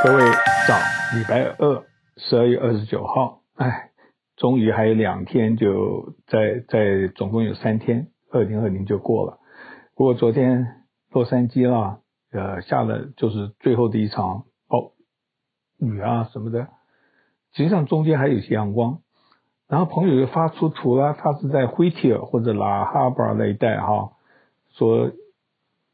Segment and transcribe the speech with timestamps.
[0.00, 0.22] 各位
[0.68, 0.78] 早，
[1.18, 1.84] 礼拜二，
[2.18, 3.90] 十二月二十九号，哎，
[4.36, 9.40] 终于还有两天就在在，总共有三天，二零二零就过了。
[9.96, 11.98] 不过昨天洛杉矶啦，
[12.30, 14.92] 呃，下了就是最后的一场暴
[15.78, 16.68] 雨啊什么的，
[17.54, 19.00] 实际上中间还有些阳光。
[19.66, 24.12] 然后朋友又发出图了，他是在惠提尔或者拉哈巴那一带哈，
[24.74, 25.10] 说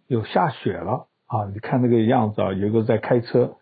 [0.08, 3.56] 有下雪了啊，你看那个样子啊，有个在开车。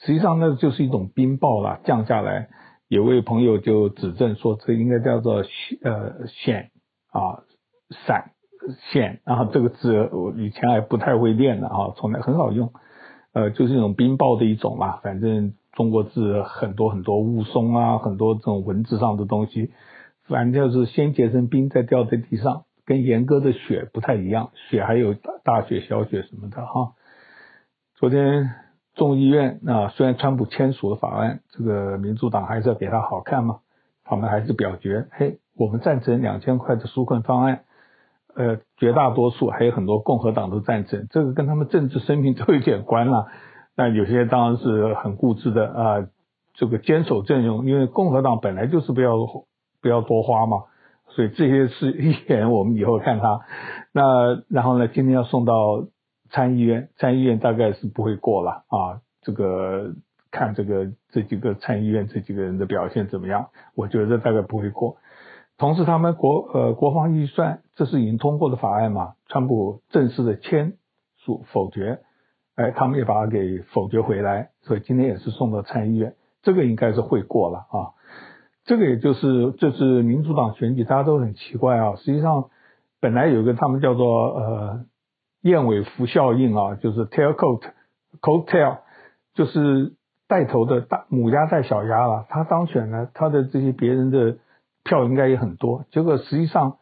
[0.00, 2.48] 实际上那就是一种冰雹啦，降下来。
[2.88, 5.36] 有位朋友就指正说，这应该叫做
[5.82, 6.68] 呃霰
[7.10, 7.42] 啊
[8.06, 8.24] 霰
[8.92, 12.72] 霰，然后这个字我以前还不太会念的啊，从来很少用。
[13.32, 19.72] 呃，就是一种冰雹的一种嘛，反正中国字很多很多雾凇啊，很多这种文字上的东西，
[20.28, 24.50] 反正就是先结成冰，再掉在地上，跟严格的雪不太一样。
[24.68, 26.92] 雪还有大雪、小雪什么的哈。
[27.96, 28.63] 昨天。
[28.94, 33.58] 众议院啊，虽然川普签署了法案，这个民主党还是要给他好看嘛，
[34.04, 37.64] 他们还是表决，嘿，我们赞成两千块的纾困方案，
[38.36, 43.26] 呃，绝大多数还有很多共和党都赞成，这个跟他们政治生命都有点关了。
[43.76, 46.06] 那有些当然是很固执的啊，
[46.54, 49.16] 这个坚守阵容，因为共和党本来就是不要
[49.82, 50.62] 不要多花嘛，
[51.08, 53.40] 所以这些是议员，我们以后看他。
[53.90, 55.86] 那然后呢，今天要送到。
[56.34, 59.00] 参议院，参议院大概是不会过了啊。
[59.22, 59.94] 这个
[60.32, 63.50] 看这个这几个参议院这几个人的表现怎么样？
[63.76, 64.96] 我觉得大概不会过。
[65.58, 69.14] 同时，他们国呃国防预算这是已经通过的法案嘛？
[69.28, 70.72] 川普正式的签
[71.18, 72.00] 署否决，
[72.56, 77.94] 哎，他们也把它给否决回来，所以今天也是送到参议院，这个应该是会过了啊。
[78.64, 81.94] 这个也就是这是民主党选举，大家都很奇怪啊。
[81.94, 82.50] 实际上
[83.00, 84.84] 本来有个他们叫做呃。
[85.44, 87.60] 燕尾服效应啊，就是 tailcoat
[88.22, 88.78] coat tail，
[89.34, 89.92] 就是
[90.26, 92.24] 带头的大母鸭带小鸭了。
[92.30, 94.38] 他当选了，他的这些别人的
[94.84, 95.84] 票应该也很多。
[95.90, 96.78] 结果实际上，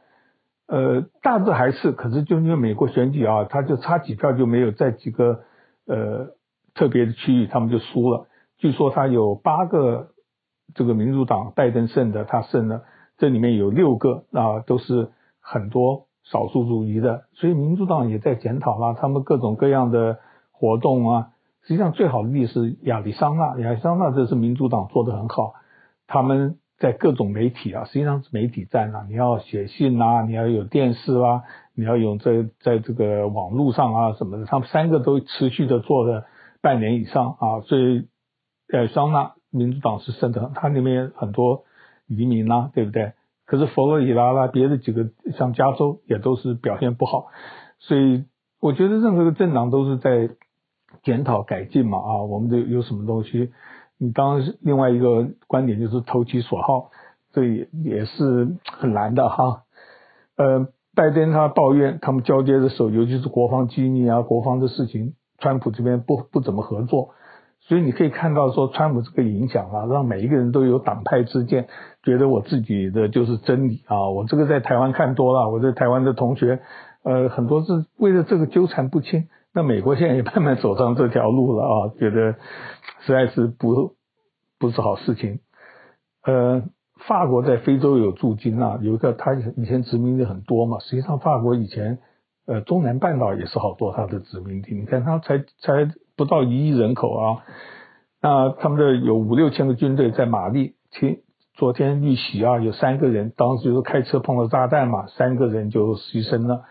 [0.68, 5.40] 呃，大致还是，可是就因为美国选举啊，他就差几票就没有在几个
[5.88, 6.28] 呃
[6.74, 8.28] 特别的区域，他们就输了。
[8.58, 10.10] 据说他有八个
[10.72, 12.84] 这个民主党拜登胜的，他胜了，
[13.18, 15.10] 这里面有六个啊都是
[15.40, 16.06] 很多。
[16.24, 20.18] 少数主义的，所以民主党也在检讨啦，他们各种各样的
[20.52, 21.28] 活动啊。
[21.62, 25.54] 实际上最好的例子亚利桑那，亚利桑那这是民主党做得很好，
[26.06, 31.42] 他们在各种媒体啊，实际上是媒体战啊，你要写信啊，你要有电视啊，
[31.76, 36.26] 你要有在在这个网络上啊什么的，他们三个都持续的做了
[36.60, 38.08] 半年以上啊，所以
[38.72, 41.62] 亚利桑那民主党是胜的，它里面很多
[42.08, 43.12] 移民啊，对不对？
[43.46, 47.26] 可是佛罗里达啦，别的几个像加州也都是表现不好，
[47.78, 48.24] 所以
[48.60, 50.30] 我觉得任何个政党都是在
[51.02, 53.50] 检讨改进嘛啊，我们这有什么东西？
[53.98, 56.90] 你当然另外一个观点就是投其所好，
[57.32, 59.62] 这也也是很难的哈。
[60.36, 67.10] 呃，拜登他抱怨他们交接的时候，尤其是国防机密啊、国防的事情，川普这边不不怎么合作。
[67.68, 71.68] 所以你可以看到说，川普这个影响啊，让每一个人都有党派之见，
[72.02, 74.10] 觉得我自己的就是真理啊。
[74.10, 76.60] 我这个在台湾看多了，我在台湾的同学，
[77.04, 79.28] 呃，很多是为了这个纠缠不清。
[79.54, 82.32] 那美国现在也慢慢走上这条路了啊，觉得
[83.06, 83.94] 实在是不
[84.58, 85.38] 不是好事情。
[86.24, 86.64] 呃，
[87.06, 90.80] 法国在非洲有驻军啊，有一个他以前殖民的很多嘛。
[90.80, 92.00] 实际上，法国以前
[92.44, 94.74] 呃中南半岛也是好多他的殖民地。
[94.74, 95.92] 你看他才才。
[96.16, 97.44] 不到一亿人口啊，
[98.20, 101.18] 那他们的有五六千个军队在马利，前
[101.54, 106.64] 昨天遇袭啊，有三个人，当时就是开车碰到炸弹嘛，三个人就牺牲了。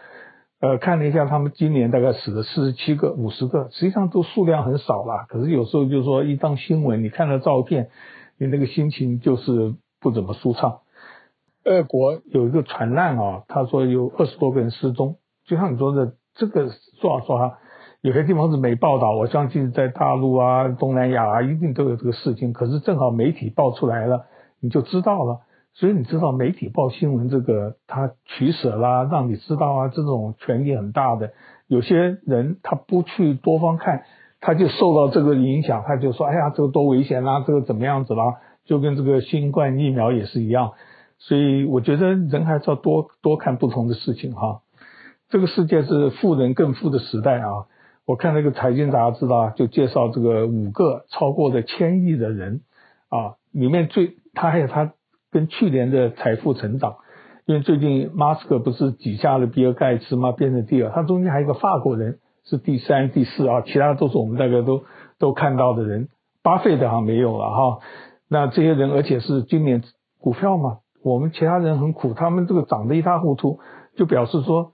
[0.59, 5.25] 呃，看了一下，他们今年大概死了四十七个、五十个，实际上都数量很少啦。
[5.28, 7.90] 可是有时候就是说一当新闻，你看了照片，
[8.38, 10.79] 你那个心情就是不怎么舒畅。
[11.66, 16.69] 俄国有一个船难啊，他说有二十多个人失踪，就像你说的，这个
[17.02, 17.53] 说说。
[18.01, 22.52] 有些地方是没报道，我相信在大陆啊、东南亚啊，一定都有这个事情。
[22.52, 24.25] 可是正好媒体报出来了，
[24.59, 25.41] 你就知道了。
[25.73, 31.31] 所以你知道媒体报新闻这个，他取舍啦，让你知道啊，这种权力很大的。
[31.67, 34.03] 有些人他不去多方看，
[34.40, 40.72] 他就受到这个影响，他就说：“哎呀，这个多危险啦，这个怎么样子啦？”就跟这个新冠疫苗也是一样。
[41.20, 44.61] 所以我觉得人还是要多多看不同的事情哈。
[45.29, 47.67] 这个世界是富人更富的时代啊。
[48.05, 52.61] 我看那个财经杂志啊，就介绍这个五个超过的千亿的人
[53.09, 54.93] 啊，里面最他还有他
[55.31, 56.95] 跟去年的财富成长，
[57.45, 60.31] 因为最近马斯克不是挤下了比尔盖茨吗？
[60.31, 64.83] 变成第二，他中间还有个法国人是第三、第四啊，其他都是我们大概都
[65.19, 66.09] 都看到的人
[66.41, 67.79] 巴菲特好像没有了哈。
[68.27, 69.83] 那这些人，而且是今年
[70.19, 73.59] 股票嘛，我们其他人很苦，他们这个涨得一塌糊涂，
[73.95, 74.73] 就表示说，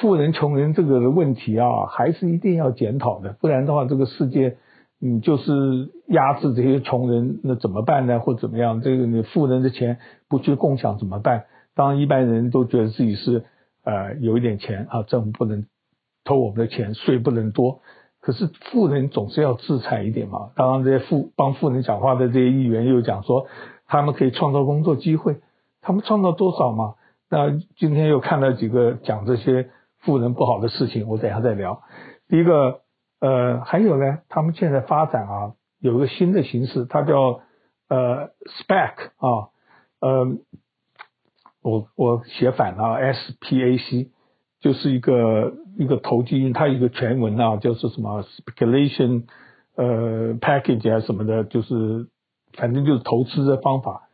[0.00, 4.56] 富人穷人这个问题啊，还是一定要检讨的，不然的话，这个世界，
[5.00, 8.20] 你就是压制这些穷人，那怎么办呢？
[8.20, 8.80] 或怎么样？
[8.80, 9.98] 这个你富人的钱
[10.28, 11.46] 不去共享怎么办？
[11.74, 13.44] 当，一般人都觉得自己是
[13.84, 15.64] 呃有一点钱啊，政府不能
[16.24, 17.80] 偷我们的钱，税不能多。
[18.20, 20.50] 可是富人总是要自裁一点嘛。
[20.54, 23.46] 当然，这些富帮富人讲话的这些议员又讲说，
[23.86, 25.40] 他们可以创造工作机会，
[25.80, 26.94] 他们创造多少嘛？
[27.30, 29.70] 那今天又看了几个讲这些
[30.08, 31.82] 富人不好的事情，我等下再聊。
[32.28, 32.80] 第一个，
[33.20, 37.42] 呃，还有呢，他们现在发展啊，有一个新的形式，它叫
[37.90, 39.52] 呃 spec 啊，
[40.00, 40.38] 呃，
[41.60, 44.10] 我我写反了，S P A C。
[44.60, 49.26] 就是一个一个投机，它一个全文啊，就是什么 speculation，
[49.76, 52.08] 呃，package 啊什么的，就是
[52.54, 54.08] 反正就是投资的方法。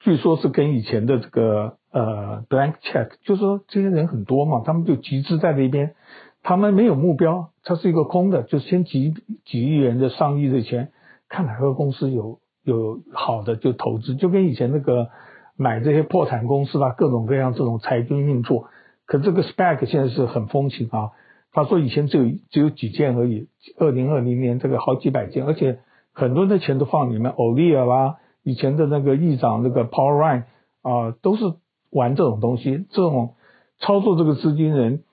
[0.00, 5.94] 据说是跟以前的这个呃 blank check，就是说这些人很多嘛，他们就集资在那边，
[6.42, 10.90] 他们没有目标，它是一个空的，就先几几亿元的上亿的钱，
[11.28, 15.08] 看哪个公司有有好的就投资，就跟以前那个
[15.56, 18.66] 买这些破产公司啦，各种各样这种财经运作。
[19.04, 21.10] 可这个 SPAC 现在是很风行啊！
[21.52, 25.80] 他说以前只有只有几件而已，二零二零年这个好几百件，而且
[26.14, 27.30] 很多的钱都放里面。
[27.32, 30.44] 欧利尔啦，以前的那个议长那个 Paul Ryan
[30.80, 31.44] 啊，都是
[31.92, 33.34] 玩这种东西，这种
[33.78, 35.04] 操作这个资金人，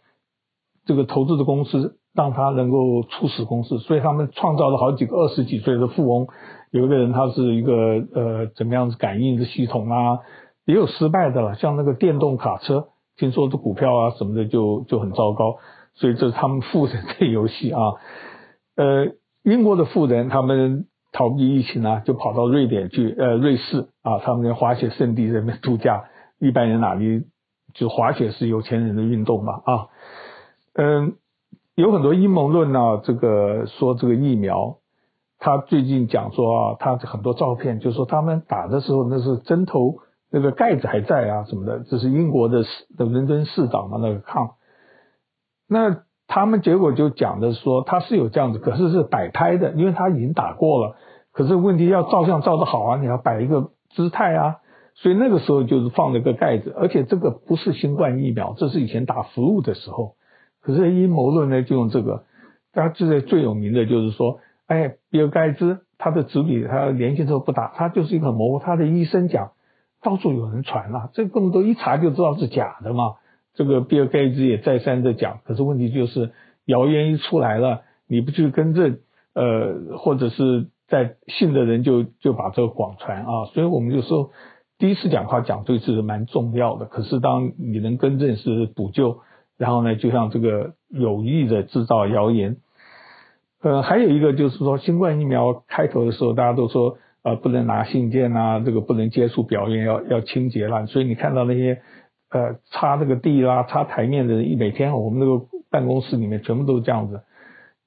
[0.86, 6.28] 这个投资的公司让他能够促使公司，所以他们创造了好几个二十几岁的富翁。
[6.72, 7.74] 有一个人他是一个
[8.14, 10.20] 呃怎么样子感应的系统啊，
[10.66, 12.88] 也有失败的了，像那个电动卡车。
[13.18, 15.58] 听说这股票啊什么的就就很糟糕，
[15.96, 17.82] 所以这是他们富人的游戏啊。
[18.78, 19.08] 呃，
[19.44, 26.06] 英国的富人他们逃避疫情啊，就跑到瑞典去，呃，瑞士啊，他们的滑雪胜地在那边度假。
[26.40, 27.28] 一般人哪里
[27.74, 29.88] 就滑雪是有钱人的运动嘛啊。
[30.74, 31.14] 嗯，
[31.76, 34.78] 有很多阴谋论啊，这个说这个疫苗，
[35.38, 40.00] 他最近讲说啊，他很多照片就说他们打的时候那是针头。
[40.32, 44.58] 那个盖子还在啊，什么的，这是英国的市的伦敦市长嘛，那个抗，
[45.68, 50.96] 那他们结果就讲的说他是有这样子，可是是摆拍的，因为他已经打过了，
[51.32, 54.58] 可是问题要照相照得好啊，你要摆一个姿态啊，
[55.02, 60.16] 所以那个时候就是放了个盖子，而且这个不是新冠疫苗，这是以前打 flu 的时候，
[60.62, 62.24] 可是阴谋论呢就用这个，
[62.74, 69.52] 大家记得最有名的就是说，哎，比尔盖茨他的子女他年轻时候不打，他就是一个模糊，他的医生讲。
[70.02, 73.16] 到处有人传了，这更多一查就知道是假的嘛。
[73.54, 76.32] 这个比尔盖茨也再三的讲，可是问题就是
[76.64, 79.00] 谣言一出来了，你不去更正，
[79.34, 83.46] 呃，或者是在信的人就就把这个广传啊。
[83.54, 84.32] 所以我们就说，
[84.80, 86.86] 第一次讲话讲对是蛮重要的。
[86.88, 89.20] 可是当你能更正是补救，
[89.58, 92.58] 然后呢，就像这个有意的制造谣言。
[93.62, 96.98] 呃，还有一个就是说，新冠疫苗开头的时候，大家都说。
[97.22, 100.86] 呃，不能拿信件啊，这个不能接触表演，要要清洁啦。
[100.86, 101.82] 所以你看到那些
[102.30, 107.22] 呃擦这个地啦、擦台面的人，一每天我们那个办公室里面全部都是这样子。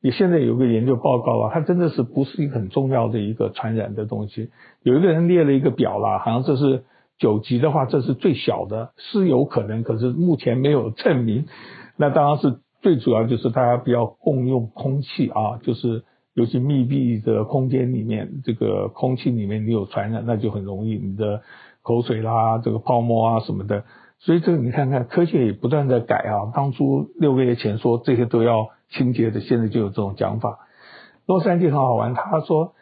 [0.02, 4.50] 你现在有个研究报告啊，它真的是不是一个很重要的一个传染的东西。
[4.82, 6.84] 有一个人列了一个表啦，好像这是
[7.18, 11.46] 九级的话，这是最小的，是有可能，可是目前没有证明。
[11.96, 16.02] 那当然是最主要就是大家不要共用空气啊，就是。
[16.34, 21.42] 尤其密闭的空间里面，这个空气里面你有传染，那就很容易，你的
[21.82, 23.84] 口水啦、这个泡沫啊什么的。
[24.24, 26.52] 所以这个你看看，科学也不断在改啊。
[26.54, 30.60] 当初六个月前说这些都要清洁的，现在就有这种讲法。
[31.26, 32.74] 洛杉矶很好玩，他说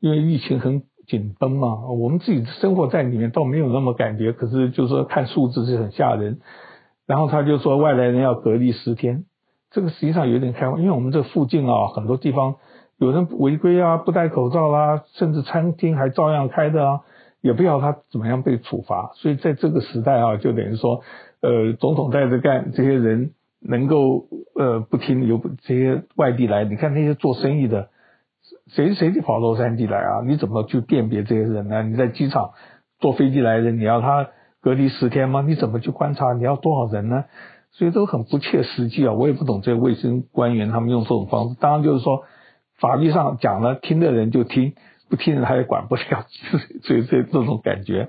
[0.00, 6.40] 因为疫情很紧绷嘛，我们自己生活在里面倒没有那么感觉，可是就是说看数字是很吓人。
[7.06, 9.24] 然后他就说外来人要隔离十天，
[9.70, 12.56] 这个实际上有点开放，因为我们这附近啊很多地方。
[12.98, 17.00] 有人违规啊，不戴口罩啦、甚至餐厅还照样开的啊，
[17.42, 19.10] 也不要他怎么样被处罚。
[19.16, 21.02] 所以在这个时代啊，就等于说，
[21.42, 27.90] 呃，总统带着干，这些人能够呃不听有这些外地来，你看那些做生意的，
[28.68, 30.22] 谁谁就跑洛杉矶来啊？
[30.26, 31.82] 你怎么去辨别这些人呢？
[31.82, 32.52] 你在机场
[32.98, 34.28] 坐飞机来的，你要他
[34.62, 35.44] 隔离十天吗？
[35.46, 36.32] 你怎么去观察？
[36.32, 37.24] 你要多少人呢？
[37.72, 39.12] 所以都很不切实际啊！
[39.12, 42.22] 我也不懂这些卫生官员他们用这种方式，当然就是说。
[42.80, 44.72] 法律上讲了，听的人就听，
[45.12, 46.24] 不听他也管不了，
[46.84, 48.08] 所以这这种感觉。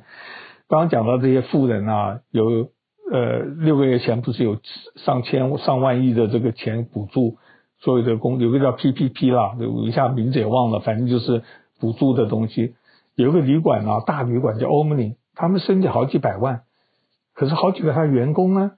[0.70, 2.70] 刚刚讲到这些富人啊，有
[3.12, 4.58] 呃六个月前不是有
[4.96, 7.36] 上千上万亿的这个钱补助
[7.82, 11.44] 所有的工，有个叫 PPP 啦，有一下名字也忘了，反正就是
[11.78, 12.76] 补助的东西。
[13.16, 16.62] 有一个旅馆啊，大旅馆叫欧姆尼，他们身价好几百万，
[17.36, 18.72] 可是好几个他员工呢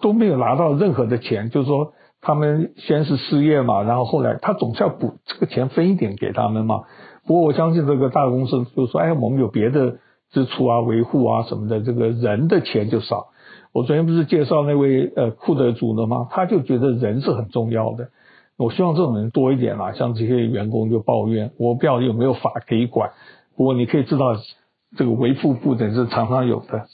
[0.00, 6.84] 都没有拿到任何的钱，就是说他们先是失业嘛，然后后来他总是要补这个钱分一点给他们嘛。
[7.28, 9.98] 不过我相信这个大公司就说，哎，我们有别的
[10.30, 13.28] 支出啊，维护啊什么的，这个人的钱就少。
[13.74, 16.26] 我昨天不是介绍那位呃库德族的吗？
[16.30, 18.08] 他就觉得人是很重要的。
[18.56, 23.10] 我希望这种人多一点啦，像这些员工就抱怨，我不知道有没有法可以管。
[23.56, 24.34] 不过你可以知道，
[24.96, 26.86] 这个维护不等是常常有的。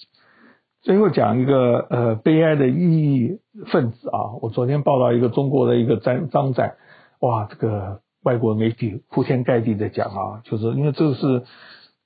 [0.83, 3.39] 最后讲一个呃悲哀的异议
[3.69, 6.75] 分子啊，我昨天报道一个中国的一个张张载，
[7.21, 11.45] 哇，这个外国媒体铺天盖地的讲啊，就是因为这个是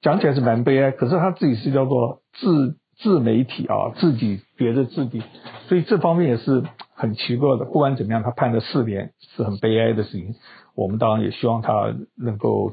[0.03, 5.23] 讲起来是蛮悲哀，可是他自己是叫做自自媒体啊，自己觉得自己，
[5.69, 6.65] 所以这方面也是。
[7.01, 10.35] 很奇怪的，不管怎么样，他判了四年是很悲哀的事情。
[10.75, 12.73] 我们当然也希望他能够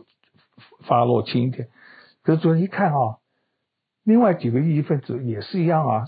[0.88, 1.68] 发落轻一点。
[2.24, 3.18] 可是昨天一看啊，
[4.04, 6.06] 另外几个异议分子也是一样啊，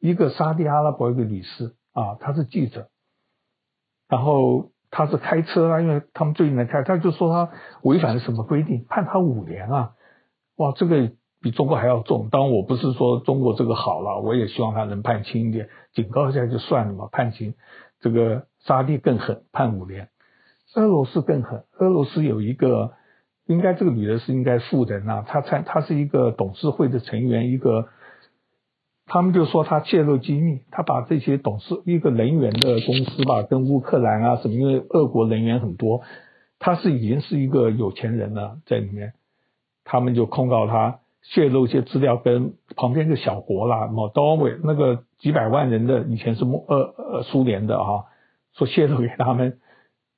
[0.00, 2.88] 一个沙地阿拉伯一个女士啊，她是记者，
[4.08, 9.92] 然后他是开车啊，因为他们最近在开，他就说他违反了什么规定，判他五年啊，
[10.56, 11.12] 哇，这个。
[11.42, 17.54] 比中国还要重，当然我不是说中国这个好了，我也希望他能判轻一点，警告一下就算了嘛，判轻。
[17.98, 20.10] 这个沙地更狠，判五年。
[20.74, 22.92] 俄罗斯更狠，俄罗斯有一个，
[23.46, 27.88] 应该这个女的是应该富人啊，她参她是一个董事会的成员，一个，
[29.12, 36.02] 他们就说他泄露机密，他把这些董事一个能源的公司吧，跟乌克兰啊什么，因为俄国能源很多，
[36.60, 39.14] 他是已经是一个有钱人了，在里面，
[39.82, 41.00] 他们就控告他。
[41.22, 48.04] 泄露一些资料，跟旁边一个小国啦，Moldova 那个几百万人的以前是莫呃呃苏联的啊，
[48.54, 49.58] 说泄露给他们，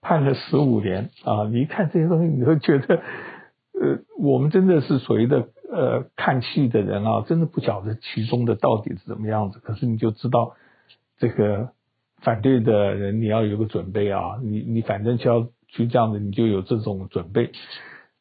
[0.02, 1.49] 判了十五年啊！
[1.50, 9.59] 你一看这些东西，你会觉得，呃，我们真的是属于的呃看戏的人啊，真的不晓得其中的到底是怎么样子。
[9.59, 10.52] 可是你就知道，
[11.19, 11.71] 这个
[12.21, 17.50] 反对的人你要有个准备啊，你你反正就要去这样子，你就有这种准备。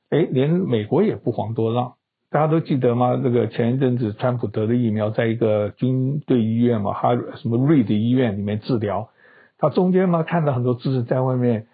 [0.10, 1.94] 哎，连美国也不遑多让。
[2.30, 3.20] 大家都记得吗？
[3.22, 9.10] 这个前一阵子，川普得的疫苗，在一个军队医院嘛，哈什么瑞的医院里面治疗。
[9.58, 11.68] 他中间嘛，看到很多知识在外面，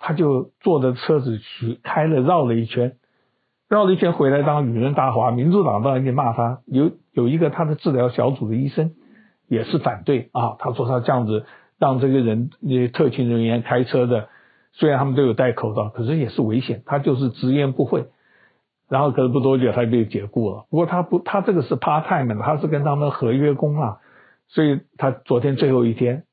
[0.00, 2.96] 他就坐着车子去开了绕了一圈，
[3.70, 5.30] 绕了一圈回来，当与人大话。
[5.30, 6.58] 民主党当然就骂他。
[6.66, 8.94] 有有一个他的治疗小组的医生
[9.46, 11.46] 也是反对啊，他说他这样子
[11.78, 14.28] 让这个人那些特勤人员开车的，
[14.72, 16.82] 虽然他们都有戴口罩，可是也是危险。
[16.84, 18.06] 他就是直言不讳。
[18.88, 20.64] 然后可是不多久他就被解雇了。
[20.68, 23.98] 不过他不，他这个是 part time，他是跟他们合约工啊，
[24.48, 26.24] 所以他昨天最后一天，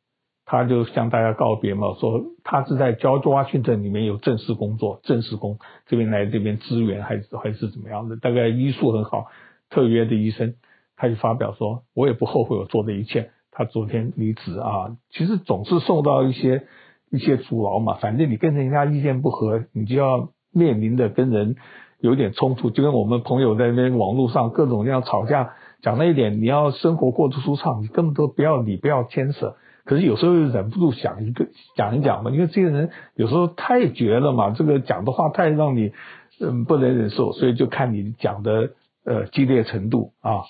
[0.49, 9.25] 他就向大家告别嘛，说他是在 George Washington 里面有正式工作，正式工这边来这边支援还是还是怎么样的，大概医术很好，
[9.69, 10.55] 特约的医生，
[10.95, 13.29] 他就发表说，我也不后悔我做的一切。
[13.51, 16.63] 他昨天离职啊，其实总是受到一些
[17.11, 21.57] 一些阻挠嘛，反正你跟人家意见不合，你就要面临的跟人。
[21.99, 29.55] 有点冲突，就跟我们朋友在那边网络上各种各样吵架，讲那一点，你要生活过得舒畅，你根本都不要理，不要牵扯。
[29.87, 35.93] 可是有时候又忍不住想一个讲一讲嘛，因为这些人有时候太绝了嘛，这个讲的话太让你
[36.41, 38.71] 嗯不能忍受，所以就看你讲的
[39.05, 40.43] 呃激烈程度啊。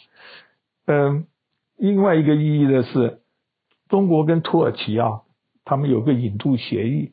[0.88, 1.27] 嗯，
[1.77, 3.20] 另外一个意义的是，
[3.88, 5.22] 中国跟土耳其啊，
[5.63, 7.12] 他们有个引渡协议，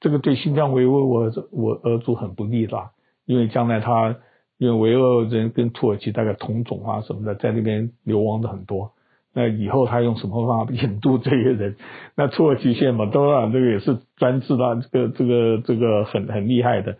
[0.00, 2.90] 这个对新疆维吾尔我俄族很不利的。
[3.26, 4.16] 因为将来他，
[4.56, 8.92] 因为维吾尔人跟土耳其大概同种啊什么的，在那边流亡的很多。
[9.36, 11.76] 那以后他用什么方法引渡这些人？
[12.16, 16.96] 那土耳其现在嘛，当然这个也是专制的，这个这个这个很很厉害的。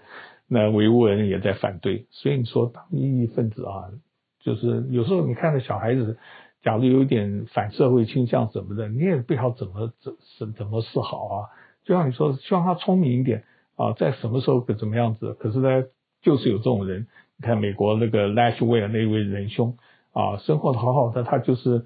[0.46, 2.04] 那维吾尔人也在反对。
[2.10, 3.88] 所以你说当异议分子啊，
[4.44, 6.18] 就是有时候你看到小孩子，
[6.62, 11.34] 假如有点反社会倾向什么的，你也不知道怎么怎怎怎么是好啊。
[11.86, 13.44] 就像你说，希望他聪明一点
[13.76, 15.34] 啊，在什么时候可怎么样子？
[15.40, 15.84] 可是呢？
[16.22, 17.06] 就是有这种人，
[17.38, 19.76] 你看美国那个赖斯威尔那位仁兄
[20.12, 21.84] 啊，生活的好好的，他就是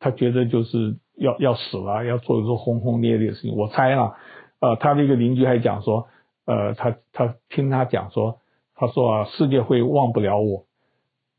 [0.00, 3.54] 他觉得就是要要死了，要做一个轰轰烈烈的事情。
[3.54, 4.14] 我猜啊，
[4.58, 6.08] 呃，他的一个邻居还讲说，
[6.46, 8.38] 呃，他他听他讲说，
[8.74, 10.64] 他说啊，世界会忘不了我。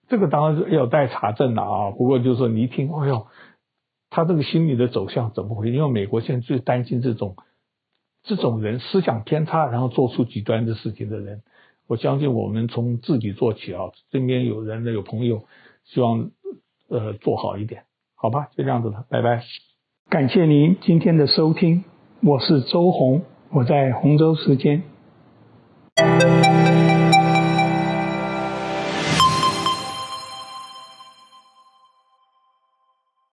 [0.07, 1.91] 这个当然是要待查证的啊。
[1.91, 3.27] 不过就是说你一听，哎呦，
[4.09, 5.73] 他这个心理的走向怎么回事？
[5.73, 7.35] 因为美国现在最担心这种
[8.23, 11.41] 这种人思想偏差，然后做出极端的事情的人。
[11.87, 15.45] 我相信我们从自己做起啊，身边有人的有朋友，
[15.83, 16.29] 希望
[16.87, 17.83] 呃做好一点，
[18.21, 19.41] 好吧，就这样子了，拜拜。
[20.07, 21.83] 感谢您今天的收听，
[22.21, 24.83] 我是周红，我在洪州时间。